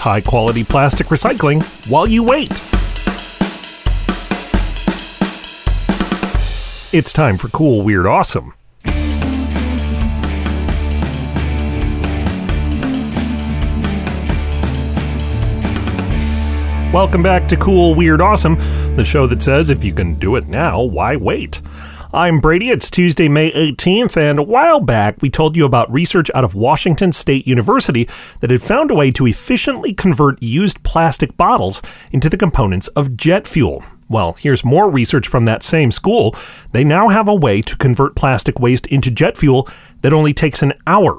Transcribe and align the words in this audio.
high 0.00 0.20
quality 0.20 0.64
plastic 0.64 1.08
recycling 1.08 1.62
while 1.88 2.06
you 2.06 2.22
wait. 2.22 2.62
It's 6.92 7.12
time 7.12 7.36
for 7.36 7.48
Cool, 7.50 7.82
Weird, 7.82 8.06
Awesome. 8.06 8.54
Welcome 16.92 17.22
back 17.22 17.46
to 17.48 17.56
Cool, 17.56 17.94
Weird, 17.94 18.22
Awesome, 18.22 18.56
the 18.96 19.04
show 19.04 19.26
that 19.26 19.42
says 19.42 19.68
if 19.68 19.84
you 19.84 19.92
can 19.92 20.14
do 20.14 20.34
it 20.36 20.48
now, 20.48 20.82
why 20.82 21.14
wait? 21.14 21.60
I'm 22.12 22.40
Brady. 22.40 22.70
It's 22.70 22.90
Tuesday, 22.90 23.28
May 23.28 23.52
18th, 23.52 24.16
and 24.16 24.40
a 24.40 24.42
while 24.42 24.80
back 24.80 25.22
we 25.22 25.30
told 25.30 25.54
you 25.54 25.64
about 25.64 25.92
research 25.92 26.28
out 26.34 26.42
of 26.42 26.56
Washington 26.56 27.12
State 27.12 27.46
University 27.46 28.08
that 28.40 28.50
had 28.50 28.62
found 28.62 28.90
a 28.90 28.96
way 28.96 29.12
to 29.12 29.28
efficiently 29.28 29.94
convert 29.94 30.42
used 30.42 30.82
plastic 30.82 31.36
bottles 31.36 31.80
into 32.10 32.28
the 32.28 32.36
components 32.36 32.88
of 32.88 33.16
jet 33.16 33.46
fuel. 33.46 33.84
Well, 34.08 34.32
here's 34.32 34.64
more 34.64 34.90
research 34.90 35.28
from 35.28 35.44
that 35.44 35.62
same 35.62 35.92
school. 35.92 36.34
They 36.72 36.82
now 36.82 37.10
have 37.10 37.28
a 37.28 37.34
way 37.34 37.62
to 37.62 37.76
convert 37.76 38.16
plastic 38.16 38.58
waste 38.58 38.88
into 38.88 39.12
jet 39.12 39.36
fuel 39.36 39.68
that 40.00 40.12
only 40.12 40.34
takes 40.34 40.64
an 40.64 40.72
hour. 40.88 41.16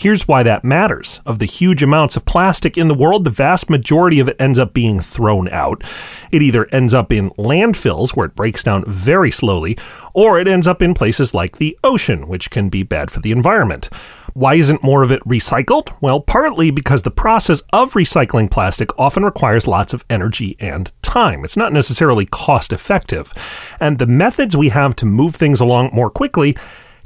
Here's 0.00 0.26
why 0.26 0.42
that 0.44 0.64
matters. 0.64 1.20
Of 1.26 1.40
the 1.40 1.44
huge 1.44 1.82
amounts 1.82 2.16
of 2.16 2.24
plastic 2.24 2.78
in 2.78 2.88
the 2.88 2.94
world, 2.94 3.26
the 3.26 3.30
vast 3.30 3.68
majority 3.68 4.18
of 4.18 4.28
it 4.28 4.36
ends 4.40 4.58
up 4.58 4.72
being 4.72 4.98
thrown 4.98 5.46
out. 5.50 5.84
It 6.32 6.40
either 6.40 6.64
ends 6.72 6.94
up 6.94 7.12
in 7.12 7.28
landfills, 7.32 8.16
where 8.16 8.24
it 8.24 8.34
breaks 8.34 8.64
down 8.64 8.82
very 8.86 9.30
slowly, 9.30 9.76
or 10.14 10.40
it 10.40 10.48
ends 10.48 10.66
up 10.66 10.80
in 10.80 10.94
places 10.94 11.34
like 11.34 11.58
the 11.58 11.78
ocean, 11.84 12.28
which 12.28 12.50
can 12.50 12.70
be 12.70 12.82
bad 12.82 13.10
for 13.10 13.20
the 13.20 13.30
environment. 13.30 13.90
Why 14.32 14.54
isn't 14.54 14.82
more 14.82 15.02
of 15.02 15.12
it 15.12 15.22
recycled? 15.24 15.94
Well, 16.00 16.20
partly 16.20 16.70
because 16.70 17.02
the 17.02 17.10
process 17.10 17.60
of 17.70 17.92
recycling 17.92 18.50
plastic 18.50 18.98
often 18.98 19.22
requires 19.22 19.68
lots 19.68 19.92
of 19.92 20.06
energy 20.08 20.56
and 20.58 20.90
time. 21.02 21.44
It's 21.44 21.58
not 21.58 21.74
necessarily 21.74 22.24
cost 22.24 22.72
effective. 22.72 23.34
And 23.78 23.98
the 23.98 24.06
methods 24.06 24.56
we 24.56 24.70
have 24.70 24.96
to 24.96 25.04
move 25.04 25.34
things 25.34 25.60
along 25.60 25.90
more 25.92 26.08
quickly 26.08 26.56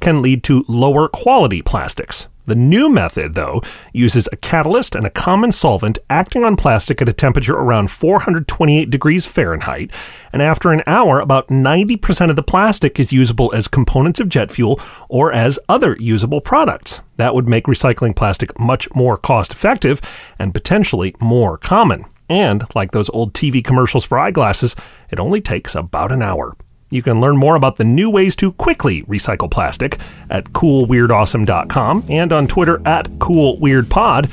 can 0.01 0.23
lead 0.23 0.45
to 0.45 0.65
lower 0.69 1.09
quality 1.09 1.61
plastics. 1.61 2.29
The 2.47 2.55
new 2.55 2.91
method, 2.91 3.35
though, 3.35 3.63
uses 3.95 4.29
a 4.31 4.37
catalyst 4.37 4.95
and 4.95 5.07
a 5.07 5.11
common 5.11 5.51
solvent 5.51 5.99
acting 6.11 6.45
on 6.45 6.57
plastic 6.57 7.01
at 7.01 7.09
a 7.09 7.13
temperature 7.13 7.55
around 7.55 7.91
428 7.91 8.91
degrees 8.91 9.25
Fahrenheit, 9.25 9.91
and 10.31 10.43
after 10.43 10.71
an 10.71 10.83
hour, 10.87 11.21
about 11.21 11.49
90% 11.49 12.29
of 12.29 12.37
the 12.37 12.43
plastic 12.43 13.01
is 13.01 13.15
usable 13.15 13.51
as 13.55 13.67
components 13.67 14.21
of 14.21 14.29
jet 14.29 14.51
fuel 14.51 14.79
or 15.09 15.33
as 15.33 15.59
other 15.71 15.97
usable 15.99 16.43
products. 16.43 17.01
That 17.17 17.35
would 17.35 17.49
make 17.49 17.65
recycling 17.65 18.15
plastic 18.15 18.59
much 18.61 18.95
more 18.95 19.17
cost 19.17 19.53
effective 19.53 20.03
and 20.39 20.53
potentially 20.53 21.15
more 21.21 21.57
common. 21.57 22.05
And, 22.29 22.65
like 22.75 22.93
those 22.93 23.09
old 23.11 23.33
TV 23.33 23.65
commercials 23.65 24.05
for 24.05 24.19
eyeglasses, 24.19 24.77
it 25.11 25.19
only 25.19 25.41
takes 25.41 25.75
about 25.75 26.13
an 26.13 26.21
hour. 26.21 26.57
You 26.91 27.03
can 27.03 27.21
learn 27.21 27.37
more 27.37 27.57
about 27.57 27.77
the 27.77 27.85
new 27.85 28.11
ways 28.11 28.37
to 28.37 28.53
quickly 28.53 29.03
recycle 29.03 29.51
plastic 29.51 29.99
at 30.31 30.45
coolweirdawesome.com 30.53 32.05
and 32.09 32.33
on 32.33 32.47
Twitter 32.47 32.81
at 32.87 33.07
coolweirdpod. 33.19 34.31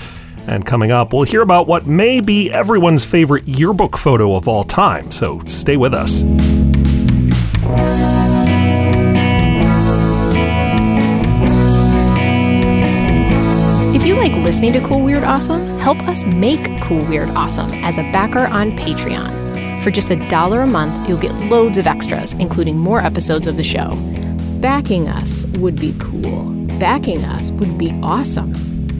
And 0.47 0.65
coming 0.65 0.91
up, 0.91 1.13
we'll 1.13 1.23
hear 1.23 1.41
about 1.41 1.67
what 1.67 1.85
may 1.85 2.19
be 2.19 2.51
everyone's 2.51 3.05
favorite 3.05 3.47
yearbook 3.47 3.97
photo 3.97 4.35
of 4.35 4.47
all 4.47 4.63
time, 4.63 5.11
so 5.11 5.39
stay 5.45 5.77
with 5.77 5.93
us. 5.93 6.23
If 13.93 14.07
you 14.07 14.15
like 14.15 14.31
listening 14.33 14.73
to 14.73 14.81
Cool 14.81 15.03
Weird 15.03 15.23
Awesome, 15.23 15.61
help 15.79 15.99
us 16.07 16.25
make 16.25 16.81
Cool 16.81 17.05
Weird 17.05 17.29
Awesome 17.29 17.71
as 17.83 17.97
a 17.97 18.03
backer 18.11 18.47
on 18.47 18.71
Patreon. 18.71 19.40
For 19.81 19.89
just 19.89 20.11
a 20.11 20.29
dollar 20.29 20.61
a 20.61 20.67
month, 20.67 21.09
you'll 21.09 21.19
get 21.19 21.33
loads 21.49 21.79
of 21.79 21.87
extras, 21.87 22.33
including 22.33 22.77
more 22.77 22.99
episodes 22.99 23.47
of 23.47 23.57
the 23.57 23.63
show. 23.63 23.93
Backing 24.61 25.09
us 25.09 25.47
would 25.57 25.79
be 25.81 25.95
cool. 25.97 26.53
Backing 26.79 27.23
us 27.25 27.49
would 27.51 27.79
be 27.79 27.91
awesome. 28.03 28.53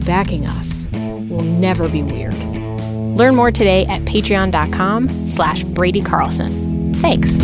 Backing 0.04 0.44
us 0.46 0.88
will 0.92 1.44
never 1.44 1.88
be 1.88 2.02
weird. 2.02 2.34
Learn 2.34 3.36
more 3.36 3.52
today 3.52 3.86
at 3.86 4.02
patreon.com 4.02 5.08
slash 5.28 5.62
Brady 5.62 6.02
Carlson. 6.02 6.94
Thanks. 6.94 7.38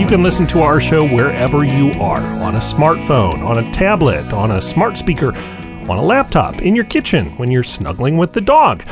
You 0.00 0.06
can 0.06 0.22
listen 0.22 0.46
to 0.48 0.60
our 0.60 0.80
show 0.80 1.06
wherever 1.06 1.64
you 1.64 1.92
are 2.00 2.20
on 2.42 2.54
a 2.54 2.60
smartphone, 2.60 3.44
on 3.44 3.58
a 3.58 3.72
tablet, 3.72 4.32
on 4.32 4.52
a 4.52 4.60
smart 4.60 4.96
speaker, 4.96 5.32
on 5.88 5.98
a 5.98 6.02
laptop, 6.02 6.62
in 6.62 6.76
your 6.76 6.84
kitchen, 6.84 7.26
when 7.38 7.50
you're 7.50 7.62
snuggling 7.62 8.16
with 8.16 8.32
the 8.32 8.40
dog. 8.40 8.84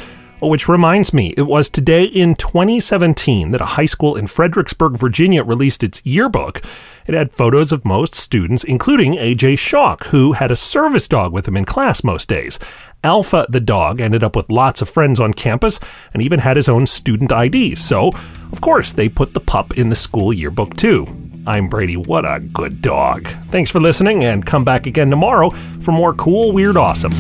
Oh, 0.42 0.48
which 0.48 0.68
reminds 0.68 1.12
me, 1.12 1.34
it 1.36 1.42
was 1.42 1.68
today 1.68 2.04
in 2.04 2.34
2017 2.34 3.50
that 3.50 3.60
a 3.60 3.76
high 3.76 3.84
school 3.86 4.16
in 4.16 4.26
Fredericksburg, 4.26 4.96
Virginia 4.96 5.44
released 5.44 5.84
its 5.84 6.04
yearbook. 6.04 6.62
It 7.06 7.14
had 7.14 7.32
photos 7.32 7.72
of 7.72 7.84
most 7.84 8.14
students, 8.14 8.64
including 8.64 9.14
AJ 9.14 9.58
Shock, 9.58 10.06
who 10.06 10.32
had 10.32 10.50
a 10.50 10.56
service 10.56 11.08
dog 11.08 11.32
with 11.32 11.46
him 11.46 11.58
in 11.58 11.66
class 11.66 12.02
most 12.02 12.28
days. 12.28 12.58
Alpha, 13.04 13.46
the 13.50 13.60
dog, 13.60 14.00
ended 14.00 14.24
up 14.24 14.34
with 14.34 14.50
lots 14.50 14.80
of 14.80 14.88
friends 14.88 15.20
on 15.20 15.34
campus 15.34 15.78
and 16.14 16.22
even 16.22 16.40
had 16.40 16.56
his 16.56 16.68
own 16.68 16.86
student 16.86 17.32
ID. 17.32 17.74
So, 17.74 18.12
of 18.50 18.60
course, 18.60 18.92
they 18.92 19.08
put 19.08 19.34
the 19.34 19.40
pup 19.40 19.76
in 19.76 19.90
the 19.90 19.94
school 19.94 20.32
yearbook 20.32 20.74
too. 20.76 21.19
I'm 21.46 21.68
Brady. 21.68 21.96
What 21.96 22.24
a 22.24 22.40
good 22.40 22.82
dog. 22.82 23.26
Thanks 23.50 23.70
for 23.70 23.80
listening 23.80 24.24
and 24.24 24.44
come 24.44 24.64
back 24.64 24.86
again 24.86 25.10
tomorrow 25.10 25.50
for 25.50 25.92
more 25.92 26.14
cool, 26.14 26.52
weird, 26.52 26.76
awesome. 26.76 27.12